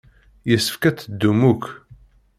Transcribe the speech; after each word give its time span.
Yessefk 0.49 0.83
ad 0.89 0.95
teddum 0.97 1.39
akk. 1.51 1.65